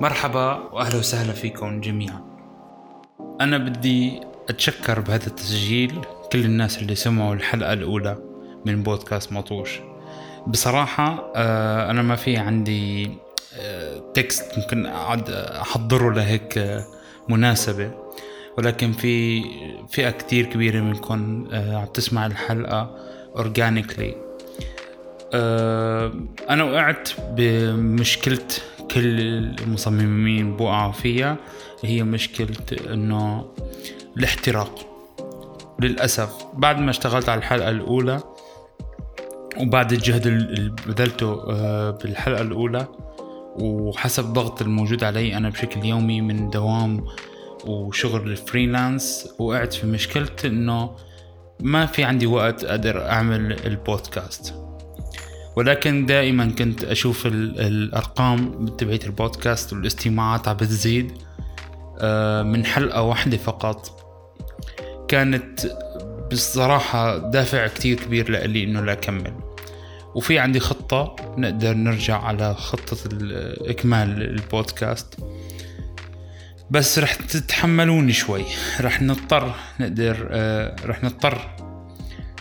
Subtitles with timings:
[0.00, 2.20] مرحبا وأهلا وسهلا فيكم جميعا.
[3.40, 6.00] أنا بدي أتشكر بهذا التسجيل
[6.32, 8.18] كل الناس اللي سمعوا الحلقة الأولى
[8.66, 9.80] من بودكاست مطوش.
[10.46, 13.10] بصراحة آه، أنا ما في عندي
[13.60, 16.84] آه، text ممكن اقعد أحضره لهيك آه،
[17.28, 17.90] مناسبة.
[18.58, 19.44] ولكن في
[19.88, 22.96] فئة كتير كبيرة منكم عم تسمع الحلقة
[23.36, 24.14] organically
[26.50, 28.46] أنا وقعت بمشكلة
[28.96, 29.20] كل
[29.62, 31.36] المصممين بوقعوا فيها.
[31.84, 33.44] هي مشكلة إنه
[34.16, 34.74] الاحتراق
[35.80, 36.30] للأسف.
[36.54, 38.22] بعد ما اشتغلت على الحلقة الأولى
[39.60, 42.86] وبعد الجهد اللي بذلته آه، بالحلقة الأولى
[43.58, 47.04] وحسب ضغط الموجود علي أنا بشكل يومي من دوام
[47.64, 50.90] وشغل الفريلانس وقعت في مشكلة إنه
[51.60, 54.65] ما في عندي وقت أقدر أعمل البودكاست.
[55.56, 61.12] ولكن دائما كنت أشوف الأرقام تبعت البودكاست والاستماعات عم بتزيد
[62.00, 64.02] آه، من حلقة واحدة فقط.
[65.08, 65.60] كانت
[66.32, 69.34] بصراحة دافع كتير كبير لإلي إنه لا أكمل.
[70.14, 73.08] وفي عندي خطة نقدر نرجع على خطة
[73.70, 75.14] إكمال البودكاست.
[76.70, 78.44] بس رح تتحملوني شوي.
[78.80, 81.65] رح نضطر نقدر آه، رح نضطر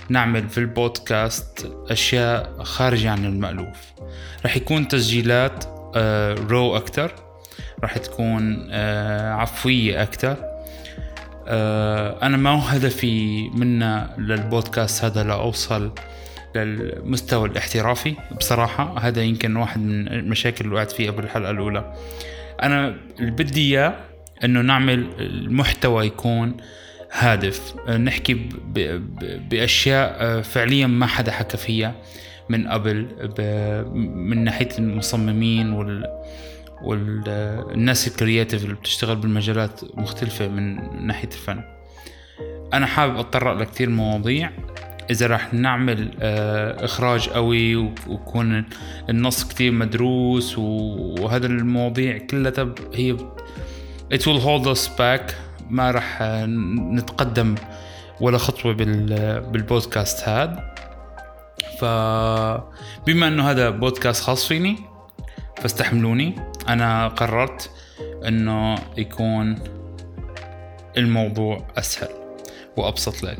[0.09, 3.77] نعمل في البودكاست أشياء خارجة عن المألوف.
[4.45, 5.65] رح يكون تسجيلات
[6.49, 7.11] رو آه، أكتر.
[7.83, 10.35] رح تكون آه، عفوية أكتر.
[11.47, 15.91] آه، أنا ما هو هدفي منا للبودكاست هذا لأوصل
[16.55, 18.15] للمستوى الاحترافي.
[18.37, 21.93] بصراحة هذا يمكن واحد من المشاكل اللي وقعت فيها بالحلقة الأولى.
[22.63, 23.95] أنا اللي بدي إياه
[24.43, 26.57] إنه نعمل المحتوى يكون
[27.19, 27.75] هادف.
[27.89, 28.33] نحكي
[29.49, 31.95] بأشياء آه، فعليا ما حدا حكى فيها
[32.49, 33.07] من قبل
[34.15, 36.05] من ناحية المصممين وال
[36.81, 40.75] والناس الكرياتيف اللي بتشتغل بالمجالات مختلفة من
[41.07, 41.63] ناحية الفن.
[42.73, 44.51] أنا حابب أتطرق لكثير مواضيع.
[45.09, 48.65] إذا رح نعمل آه، إخراج قوي ويكون
[49.09, 53.17] النص كتير مدروس وهذا المواضيع كلها هي
[54.13, 55.44] it will hold us back.
[55.69, 56.23] ما راح
[56.91, 57.55] نتقدم
[58.21, 60.75] ولا خطوة بالبودكاست هذا.
[61.79, 64.77] فبما إنه هذا بودكاست خاص فيني
[65.57, 66.35] فاستحملوني.
[66.67, 67.69] أنا قررت
[68.27, 69.55] إنه يكون
[70.97, 72.09] الموضوع أسهل
[72.77, 73.37] وأبسط لي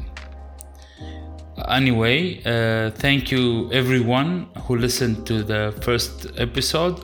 [1.57, 6.99] Anyway, uh, thank you everyone who listened to the first episode.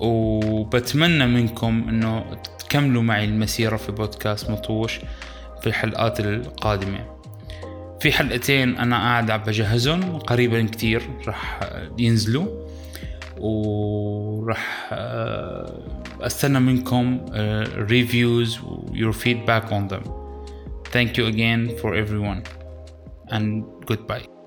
[0.00, 2.24] وبتمنى منكم إنه
[2.70, 5.00] كملوا معي المسيرة في بودكاست مطوش
[5.60, 7.06] في الحلقات القادمة.
[8.00, 11.60] في حلقتين أنا قاعد عم بجهزهم قريبا كتير رح
[11.98, 12.46] ينزلوا
[13.38, 15.82] ورح آه،
[16.20, 17.26] أستنى منكم
[17.74, 20.04] ريفيوز و your feedback on them.
[20.92, 22.42] Thank you again for everyone
[23.30, 24.39] and goodbye.